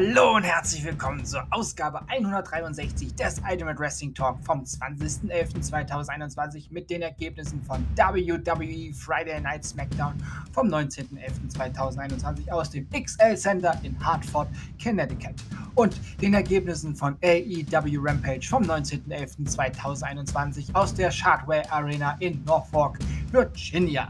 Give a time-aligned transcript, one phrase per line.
[0.00, 7.02] Hallo und herzlich willkommen zur Ausgabe 163 des Ultimate Wrestling Talk vom 20.11.2021 mit den
[7.02, 10.14] Ergebnissen von WWE Friday Night SmackDown
[10.52, 14.48] vom 19.11.2021 aus dem XL Center in Hartford,
[14.82, 15.34] Connecticut
[15.74, 22.98] und den Ergebnissen von AEW Rampage vom 19.11.2021 aus der Shardway Arena in Norfolk,
[23.32, 24.08] Virginia.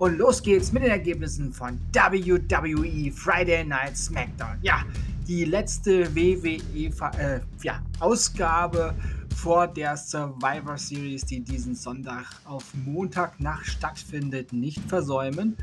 [0.00, 4.58] Und los geht's mit den Ergebnissen von WWE Friday Night SmackDown.
[4.62, 4.82] Ja,
[5.30, 8.94] die letzte WWE-Ausgabe äh, ja,
[9.36, 15.56] vor der Survivor Series, die diesen Sonntag auf Montagnacht stattfindet, nicht versäumen.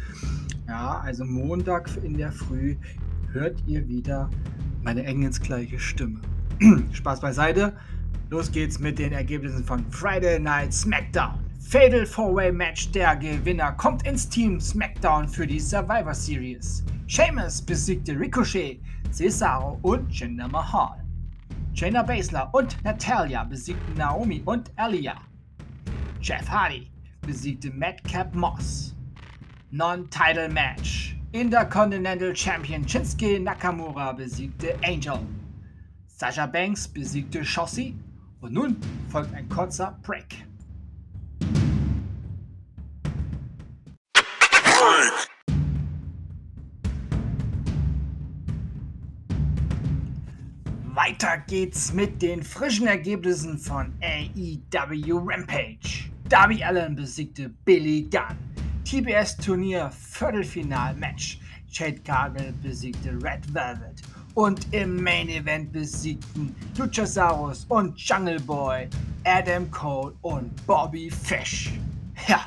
[0.69, 2.77] Ja, also Montag in der Früh
[3.33, 4.29] hört ihr wieder
[4.83, 6.21] meine engelsgleiche Stimme.
[6.93, 7.73] Spaß beiseite.
[8.29, 11.46] Los geht's mit den Ergebnissen von Friday Night SmackDown.
[11.69, 12.91] Fatal 4-Way Match.
[12.93, 16.85] Der Gewinner kommt ins Team SmackDown für die Survivor Series.
[17.07, 18.79] Sheamus besiegte Ricochet,
[19.11, 21.03] Cesaro und Jinder Mahal.
[21.73, 25.15] Shayna Baszler und Natalia besiegten Naomi und Alia.
[26.21, 26.89] Jeff Hardy
[27.25, 28.95] besiegte Madcap Moss.
[29.71, 31.17] Non-Title Match.
[31.33, 35.19] Intercontinental Champion Shinsuke Nakamura besiegte Angel.
[36.07, 37.93] Sasha Banks besiegte Shossi.
[38.39, 38.77] Und nun
[39.09, 40.47] folgt ein kurzer Break.
[50.97, 56.09] Weiter geht's mit den frischen Ergebnissen von AEW Rampage.
[56.27, 58.35] Darby Allen besiegte Billy Gunn.
[58.83, 61.39] TBS Turnier Viertelfinal-Match.
[61.71, 64.01] Chad Cargill besiegte Red Velvet.
[64.33, 68.89] Und im Main Event besiegten Luchasaurus und Jungle Boy,
[69.23, 71.73] Adam Cole und Bobby Fish.
[72.27, 72.43] Ja.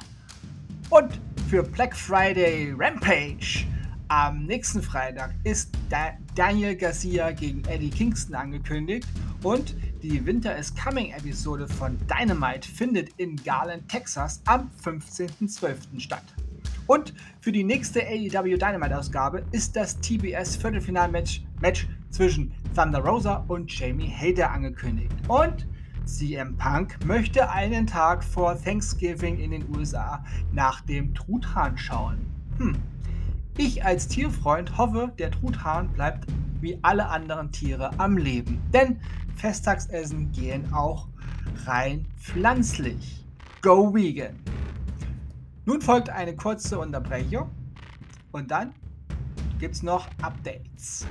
[0.88, 3.64] Und für Black Friday Rampage
[4.10, 9.06] am nächsten Freitag ist da Daniel Garcia gegen Eddie Kingston angekündigt
[9.44, 16.00] und die Winter is Coming Episode von Dynamite findet in Garland, Texas am 15.12.
[16.00, 16.24] statt.
[16.88, 23.44] Und für die nächste AEW Dynamite Ausgabe ist das TBS Viertelfinalmatch Match zwischen Thunder Rosa
[23.46, 25.12] und Jamie Hader angekündigt.
[25.28, 25.68] Und
[26.04, 32.18] CM Punk möchte einen Tag vor Thanksgiving in den USA nach dem Truthahn schauen.
[32.58, 32.76] Hm,
[33.70, 36.26] ich als Tierfreund hoffe, der Truthahn bleibt
[36.60, 38.60] wie alle anderen Tiere am Leben.
[38.72, 39.00] Denn
[39.36, 41.06] Festtagsessen gehen auch
[41.66, 43.24] rein pflanzlich.
[43.62, 44.36] Go vegan!
[45.66, 47.50] Nun folgt eine kurze Unterbrechung
[48.32, 48.74] und dann
[49.58, 51.06] gibt es noch Updates.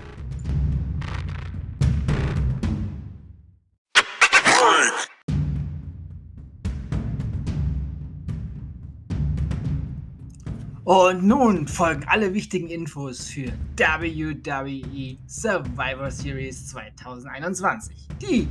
[10.85, 18.07] Und nun folgen alle wichtigen Infos für WWE Survivor Series 2021.
[18.21, 18.47] Die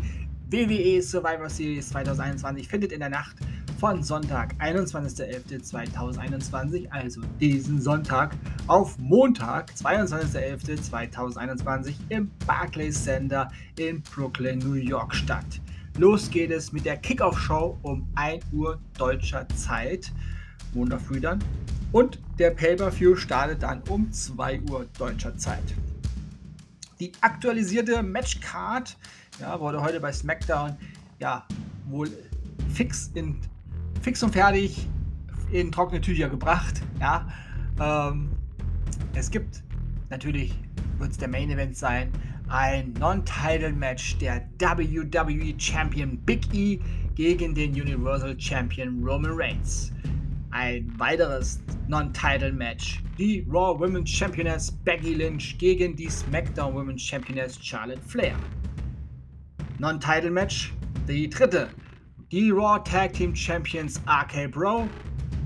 [0.50, 3.36] WWE Survivor Series 2021 findet in der Nacht
[3.78, 14.74] von Sonntag, 21.11.2021, also diesen Sonntag, auf Montag, 22.11.2021 im Barclays Center in Brooklyn, New
[14.74, 15.46] York statt.
[15.96, 20.12] Los geht es mit der Kickoff-Show um 1 Uhr deutscher Zeit.
[20.74, 21.38] Montag früh dann.
[21.92, 25.62] Und der Pay-Per-View startet dann um 2 Uhr deutscher Zeit.
[27.00, 28.96] Die aktualisierte Matchcard
[29.40, 30.76] ja, wurde heute bei SmackDown
[31.18, 31.46] ja
[31.86, 32.10] wohl
[32.72, 33.38] fix, in,
[34.02, 34.88] fix und fertig
[35.50, 36.82] in trockene Tücher gebracht.
[37.00, 37.26] Ja,
[37.80, 38.30] ähm,
[39.14, 39.62] es gibt
[40.10, 40.54] natürlich,
[40.98, 42.10] wird es der Main Event sein,
[42.48, 46.80] ein Non-Title-Match der WWE Champion Big E
[47.14, 49.92] gegen den Universal Champion Roman Reigns
[50.50, 53.02] ein weiteres Non-Title-Match.
[53.18, 58.36] Die Raw Women's Championess Becky Lynch gegen die SmackDown Women's Championess Charlotte Flair.
[59.78, 60.74] Non-Title-Match,
[61.08, 61.70] die dritte.
[62.30, 64.86] Die Raw Tag Team Champions RK Bro,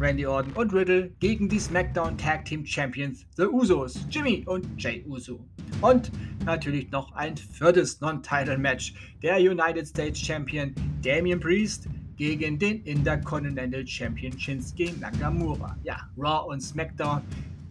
[0.01, 5.05] Randy Orton und Riddle gegen die SmackDown Tag Team Champions The Usos, Jimmy und Jay
[5.07, 5.47] Uso.
[5.81, 6.11] Und
[6.45, 8.95] natürlich noch ein viertes Non-Title-Match.
[9.23, 11.89] Der United States Champion Damian Priest
[12.23, 15.77] gegen den Intercontinental Champion Shinsuke Nakamura.
[15.83, 17.21] Ja, Raw und SmackDown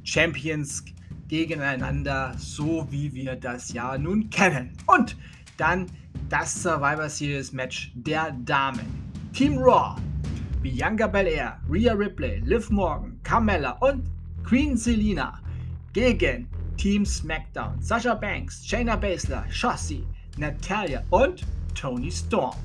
[0.04, 0.84] Champions
[1.30, 4.74] gegeneinander, so wie wir das ja nun kennen.
[4.88, 5.16] Und
[5.56, 5.86] dann
[6.28, 8.86] das Survivor Series Match der Damen.
[9.32, 9.96] Team Raw,
[10.62, 14.04] Bianca Belair, Rhea Ripley, Liv Morgan, Carmella und
[14.44, 15.40] Queen Selina
[15.94, 20.04] gegen Team SmackDown, Sasha Banks, Shayna Baszler, Shotzi,
[20.38, 22.58] Natalia und Tony Storm.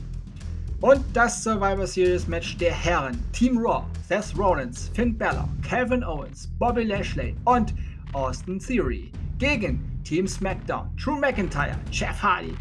[0.86, 3.18] Und das Survivor Series Match der Herren.
[3.32, 7.74] Team Raw, Seth Rollins, Finn Balor, Kevin Owens, Bobby Lashley und
[8.12, 12.54] Austin Theory gegen Team SmackDown, Drew McIntyre, Jeff Hardy,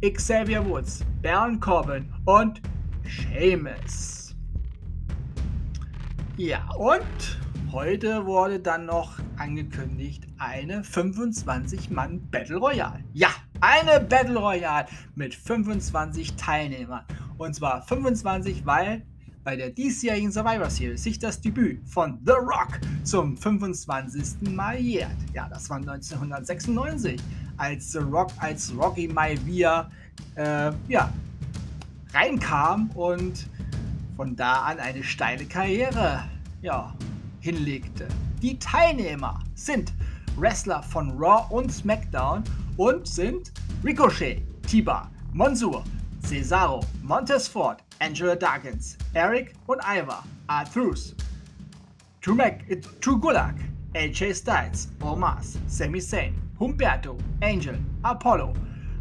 [0.00, 2.62] Xavier Woods, Baron Corbin und
[3.04, 4.36] Sheamus.
[6.36, 7.40] Ja, und
[7.72, 13.02] heute wurde dann noch angekündigt eine 25-Mann Battle Royale.
[13.12, 13.30] Ja,
[13.60, 14.86] eine Battle Royale
[15.16, 17.04] mit 25 Teilnehmern.
[17.38, 19.02] Und zwar 25, weil
[19.44, 24.50] bei der diesjährigen Survivor Series sich das Debüt von The Rock zum 25.
[24.52, 25.16] Mal jährt.
[25.34, 27.20] Ja, das war 1996,
[27.56, 29.90] als The Rock als Rocky Maivia
[30.36, 31.12] äh, ja,
[32.12, 33.48] reinkam und
[34.16, 36.22] von da an eine steile Karriere
[36.60, 36.94] ja,
[37.40, 38.06] hinlegte.
[38.40, 39.92] Die Teilnehmer sind
[40.36, 42.44] Wrestler von Raw und SmackDown
[42.76, 43.52] und sind
[43.84, 45.82] Ricochet, Tiba, Monsur,
[46.22, 51.14] Cesaro, Montez Ford, Angela Dawkins, Eric und Ivar, Arthrus,
[52.20, 52.64] True, Mac,
[53.00, 53.58] True Gulak,
[53.94, 58.54] AJ Styles, Omos, Sami Zayn, Humberto, Angel, Apollo,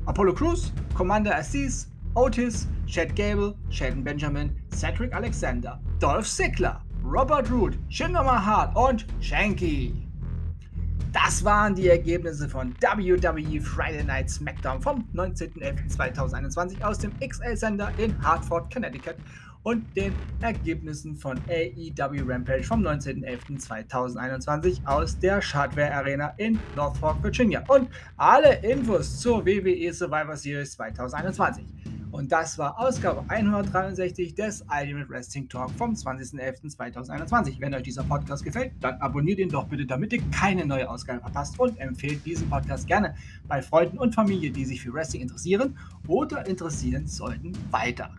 [0.08, 7.78] Apollo Cruz, Commander Assis, Otis, Chad Gable, Sheldon Benjamin, Cedric Alexander, Dolph Ziggler, Robert Root,
[7.90, 10.11] Jinder Mahal und Shanky.
[11.14, 18.16] Das waren die Ergebnisse von WWE Friday Night SmackDown vom 19.11.2021 aus dem XL-Sender in
[18.24, 19.16] Hartford, Connecticut
[19.64, 27.62] und den Ergebnissen von AEW Rampage vom 19.11.2021 aus der Shardware Arena in Norfolk, Virginia.
[27.68, 31.66] Und alle Infos zur WWE Survivor Series 2021.
[32.12, 37.60] Und das war Ausgabe 163 des Ultimate Wrestling Talk vom 20.11.2021.
[37.60, 41.22] Wenn euch dieser Podcast gefällt, dann abonniert ihn doch bitte, damit ihr keine neue Ausgabe
[41.22, 43.16] verpasst und empfehlt diesen Podcast gerne
[43.48, 45.78] bei Freunden und Familie, die sich für Wrestling interessieren
[46.08, 48.10] oder interessieren sollten, weiter.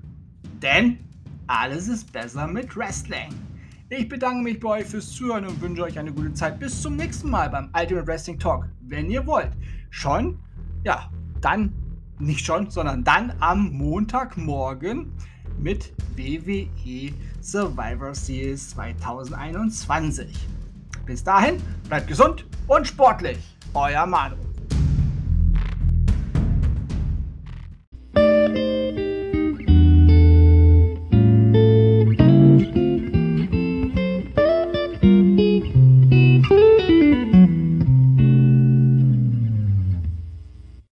[0.62, 0.98] Denn
[1.46, 3.28] alles ist besser mit Wrestling.
[3.90, 6.58] Ich bedanke mich bei euch fürs Zuhören und wünsche euch eine gute Zeit.
[6.58, 8.66] Bis zum nächsten Mal beim Ultimate Wrestling Talk.
[8.80, 9.50] Wenn ihr wollt.
[9.90, 10.38] Schon?
[10.82, 11.10] Ja,
[11.42, 11.74] dann
[12.22, 15.12] nicht schon, sondern dann am Montagmorgen
[15.58, 20.48] mit WWE Survivor Series 2021.
[21.04, 23.38] Bis dahin, bleibt gesund und sportlich.
[23.74, 24.51] Euer Manu.